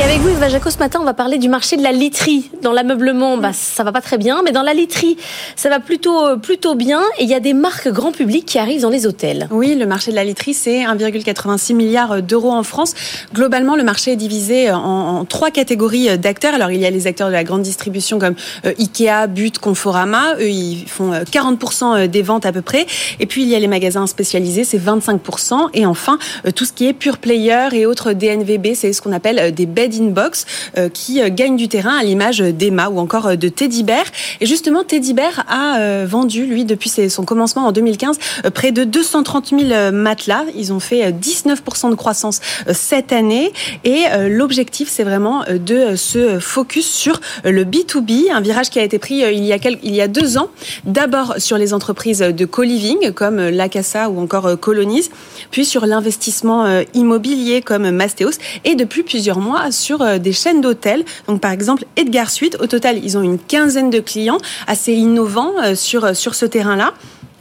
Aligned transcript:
Et 0.00 0.02
avec 0.02 0.20
vous, 0.20 0.30
Eva 0.30 0.48
Jaco, 0.48 0.70
ce 0.70 0.78
matin, 0.78 0.98
on 1.02 1.04
va 1.04 1.12
parler 1.12 1.36
du 1.36 1.50
marché 1.50 1.76
de 1.76 1.82
la 1.82 1.92
literie. 1.92 2.50
Dans 2.62 2.72
l'ameublement, 2.72 3.36
bah, 3.36 3.52
ça 3.52 3.84
va 3.84 3.92
pas 3.92 4.00
très 4.00 4.16
bien, 4.16 4.40
mais 4.42 4.50
dans 4.50 4.62
la 4.62 4.72
literie, 4.72 5.18
ça 5.56 5.68
va 5.68 5.78
plutôt, 5.78 6.24
euh, 6.24 6.36
plutôt 6.36 6.74
bien. 6.74 7.02
Et 7.18 7.24
il 7.24 7.28
y 7.28 7.34
a 7.34 7.40
des 7.40 7.52
marques 7.52 7.88
grand 7.88 8.10
public 8.10 8.46
qui 8.46 8.58
arrivent 8.58 8.80
dans 8.80 8.88
les 8.88 9.06
hôtels. 9.06 9.46
Oui, 9.50 9.74
le 9.74 9.84
marché 9.84 10.10
de 10.10 10.16
la 10.16 10.24
literie, 10.24 10.54
c'est 10.54 10.84
1,86 10.84 11.74
milliard 11.74 12.22
d'euros 12.22 12.50
en 12.50 12.62
France. 12.62 12.94
Globalement, 13.34 13.76
le 13.76 13.84
marché 13.84 14.12
est 14.12 14.16
divisé 14.16 14.70
en, 14.70 14.78
en 14.78 15.24
trois 15.26 15.50
catégories 15.50 16.16
d'acteurs. 16.16 16.54
Alors, 16.54 16.70
il 16.70 16.80
y 16.80 16.86
a 16.86 16.90
les 16.90 17.06
acteurs 17.06 17.28
de 17.28 17.34
la 17.34 17.44
grande 17.44 17.60
distribution 17.60 18.18
comme 18.18 18.36
euh, 18.64 18.72
Ikea, 18.78 19.26
But, 19.28 19.58
Conforama. 19.58 20.36
Eux, 20.36 20.48
ils 20.48 20.86
font 20.88 21.12
euh, 21.12 21.24
40% 21.24 22.06
des 22.06 22.22
ventes 22.22 22.46
à 22.46 22.52
peu 22.52 22.62
près. 22.62 22.86
Et 23.18 23.26
puis, 23.26 23.42
il 23.42 23.48
y 23.48 23.54
a 23.54 23.58
les 23.58 23.68
magasins 23.68 24.06
spécialisés, 24.06 24.64
c'est 24.64 24.78
25%. 24.78 25.68
Et 25.74 25.84
enfin, 25.84 26.18
euh, 26.46 26.52
tout 26.52 26.64
ce 26.64 26.72
qui 26.72 26.86
est 26.86 26.94
pure 26.94 27.18
player 27.18 27.68
et 27.72 27.84
autres 27.84 28.14
DNVB, 28.14 28.74
c'est 28.74 28.94
ce 28.94 29.02
qu'on 29.02 29.12
appelle 29.12 29.38
euh, 29.38 29.50
des 29.50 29.66
bed 29.90 30.00
in 30.00 30.10
box 30.10 30.46
euh, 30.78 30.88
qui 30.88 31.20
euh, 31.20 31.28
gagnent 31.30 31.56
du 31.56 31.68
terrain 31.68 31.96
à 31.98 32.02
l'image 32.02 32.38
d'Emma 32.38 32.88
ou 32.88 32.98
encore 32.98 33.26
euh, 33.26 33.36
de 33.36 33.48
Teddy 33.48 33.82
Bear. 33.82 34.04
Et 34.40 34.46
justement, 34.46 34.84
Teddy 34.84 35.14
Bear 35.14 35.44
a 35.48 36.04
vendu, 36.06 36.46
lui, 36.46 36.64
depuis 36.64 36.90
son 37.08 37.24
commencement 37.24 37.66
en 37.66 37.72
2015, 37.72 38.18
euh, 38.44 38.50
près 38.50 38.72
de 38.72 38.84
230 38.84 39.50
000 39.50 39.62
euh, 39.62 39.92
matelas. 39.92 40.44
Ils 40.56 40.72
ont 40.72 40.80
fait 40.80 41.06
euh, 41.06 41.10
19% 41.10 41.90
de 41.90 41.94
croissance 41.94 42.40
cette 42.72 43.12
année. 43.12 43.52
Et 43.84 44.04
l'objectif, 44.28 44.88
c'est 44.90 45.04
vraiment 45.04 45.44
de 45.48 45.96
se 45.96 46.38
focus 46.38 46.86
sur 46.86 47.20
le 47.44 47.64
B2B, 47.64 48.30
un 48.32 48.40
virage 48.40 48.70
qui 48.70 48.78
a 48.78 48.82
été 48.82 48.98
pris 48.98 49.14
il 49.14 49.44
y 49.44 49.52
a, 49.52 49.58
il 49.82 49.94
y 49.94 50.00
a 50.00 50.08
deux 50.08 50.38
ans. 50.38 50.48
D'abord 50.84 51.34
sur 51.38 51.58
les 51.58 51.74
entreprises 51.74 52.20
de 52.20 52.44
co-living 52.44 53.12
comme 53.12 53.40
Lacassa 53.48 54.10
ou 54.10 54.20
encore 54.20 54.58
Colonies, 54.58 55.08
puis 55.50 55.64
sur 55.64 55.86
l'investissement 55.86 56.82
immobilier 56.94 57.62
comme 57.62 57.90
Mastéos, 57.90 58.38
et 58.64 58.74
depuis 58.74 59.02
plusieurs 59.02 59.38
mois 59.38 59.69
sur 59.70 60.02
euh, 60.02 60.18
des 60.18 60.32
chaînes 60.32 60.60
d'hôtels. 60.60 61.04
Donc 61.28 61.40
par 61.40 61.50
exemple 61.52 61.84
Edgar 61.96 62.30
Suite. 62.30 62.56
Au 62.60 62.66
total, 62.66 62.98
ils 63.02 63.16
ont 63.18 63.22
une 63.22 63.38
quinzaine 63.38 63.90
de 63.90 64.00
clients 64.00 64.38
assez 64.66 64.92
innovants 64.92 65.52
euh, 65.62 65.74
sur, 65.74 66.04
euh, 66.04 66.14
sur 66.14 66.34
ce 66.34 66.46
terrain-là. 66.46 66.92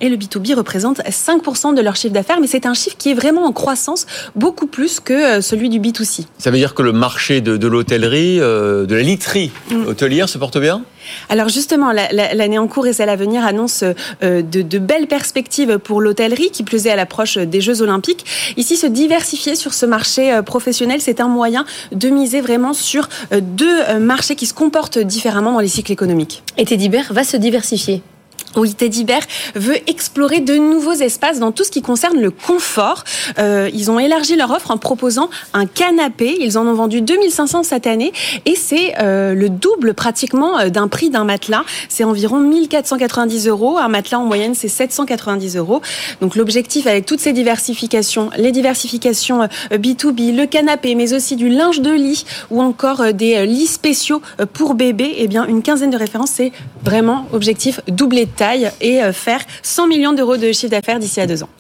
Et 0.02 0.08
le 0.08 0.16
B2B 0.16 0.56
représente 0.56 1.00
5% 1.02 1.76
de 1.76 1.82
leur 1.82 1.98
chiffre 1.98 2.14
d'affaires, 2.14 2.40
mais 2.40 2.48
c'est 2.48 2.66
un 2.66 2.74
chiffre 2.74 2.96
qui 2.98 3.12
est 3.12 3.14
vraiment 3.14 3.44
en 3.44 3.52
croissance, 3.52 4.06
beaucoup 4.34 4.66
plus 4.66 5.02
que 5.02 5.42
celui 5.42 5.68
du 5.68 5.82
B2C. 5.82 6.24
Ça 6.38 6.52
veut 6.52 6.58
dire 6.58 6.74
que 6.74 6.82
le 6.84 6.94
marché 6.94 7.42
de, 7.42 7.58
de 7.58 7.68
l'hôtellerie, 7.68 8.40
euh, 8.40 8.86
de 8.86 8.96
la 8.96 9.02
literie 9.02 9.52
Mm. 9.72 9.88
hôtelière 9.88 10.30
se 10.30 10.38
porte 10.38 10.58
bien? 10.58 10.84
Alors 11.28 11.50
justement, 11.50 11.92
la- 11.92 12.10
la- 12.14 12.34
l'année 12.34 12.58
en 12.60 12.68
cours 12.68 12.88
et 12.88 12.94
celle 12.94 13.10
à 13.10 13.16
venir 13.18 13.44
annonce 13.44 13.84
euh, 14.24 14.42
de, 14.42 14.78
belles 14.78 15.08
perspectives 15.08 15.80
pour 15.80 16.00
l'hôtellerie, 16.00 16.50
qui 16.52 16.64
plus 16.64 16.86
est 16.88 16.92
à 16.92 16.96
l'approche 16.96 17.38
des 17.38 17.60
Jeux 17.60 17.82
Olympiques. 17.82 18.26
Ici, 18.56 18.78
se 18.78 18.88
diversifier 18.88 19.56
sur 19.56 19.74
ce 19.74 19.86
marché 19.86 20.40
professionnel, 20.46 21.02
c'est 21.02 21.20
un 21.20 21.28
moyen 21.28 21.66
de 21.92 22.08
miser 22.20 22.42
vraiment 22.42 22.74
sur 22.74 23.10
euh, 23.32 23.42
deux 23.42 23.82
euh, 23.82 24.00
marchés 24.00 24.36
qui 24.36 24.46
se 24.46 24.54
comportent 24.54 25.00
différemment 25.00 25.54
dans 25.54 25.60
les 25.60 25.68
cycles 25.68 25.92
économiques. 25.92 26.44
Et 26.58 26.66
Teddy 26.66 26.90
Bear 26.90 27.12
va 27.12 27.24
se 27.24 27.38
diversifier. 27.38 28.02
Oui, 28.56 28.74
Teddy 28.74 29.04
Bear 29.04 29.22
veut 29.56 29.78
explorer 29.90 30.40
de 30.40 30.56
nouveaux 30.56 30.94
espaces 30.94 31.40
dans 31.40 31.52
tout 31.52 31.64
ce 31.64 31.72
qui 31.72 31.82
concerne 31.82 32.20
le 32.20 32.32
confort. 32.32 33.04
Euh, 33.38 33.70
ils 33.74 33.92
ont 33.92 34.00
élargi 34.00 34.36
leur 34.36 34.52
offre 34.52 34.72
en 34.72 34.78
proposant 34.78 35.30
un 35.54 35.66
canapé. 35.66 36.38
Ils 36.40 36.58
en 36.58 36.66
ont 36.66 36.74
vendu 36.74 37.02
2500 37.02 37.64
cette 37.64 37.88
année 37.88 38.12
et 38.46 38.56
c'est 38.56 38.96
euh, 39.00 39.34
le 39.34 39.50
double 39.50 39.94
pratiquement 39.94 40.60
euh, 40.60 40.70
d'un 40.70 40.88
prix 40.88 41.10
d'un 41.10 41.24
matelas. 41.24 41.64
C'est 41.90 42.04
environ 42.04 42.40
1490 42.40 43.48
euros. 43.48 43.78
Un 43.78 43.88
matelas 43.88 44.20
en 44.20 44.26
moyenne, 44.26 44.56
c'est 44.56 44.68
790 44.68 45.58
euros. 45.58 45.82
Donc 46.22 46.36
l'objectif 46.36 46.88
avec 46.88 47.06
toutes 47.06 47.20
ces 47.20 47.34
diversifications, 47.34 48.30
les 48.38 48.52
diversifications 48.52 49.44
euh, 49.44 49.78
B2B, 49.78 50.36
le 50.36 50.46
canapé, 50.46 50.96
mais 50.96 51.14
aussi 51.14 51.36
du 51.36 51.50
linge 51.50 51.82
de 51.82 51.92
lit 51.92 52.26
ou 52.50 52.62
encore 52.62 53.02
euh, 53.02 53.12
des 53.12 53.36
euh, 53.36 53.46
lits 53.46 53.68
spéciaux 53.68 54.22
euh, 54.40 54.46
pour 54.52 54.76
bébés, 54.76 55.14
eh 55.18 55.28
bien 55.28 55.46
une 55.46 55.62
quinzaine 55.62 55.90
de 55.90 55.98
références, 55.98 56.32
c'est 56.32 56.52
vraiment 56.84 57.26
objectif 57.34 57.82
doubler 57.88 58.26
de 58.26 58.32
et 58.82 59.04
euh, 59.04 59.14
faire 59.14 59.42
100 59.64 59.88
millions 59.88 60.14
d'euros 60.14 60.38
de 60.38 60.52
chiffre 60.52 60.72
d'affaires 60.72 61.00
d'ici 61.00 61.20
à 61.20 61.28
deux 61.28 61.44
ans. 61.44 61.50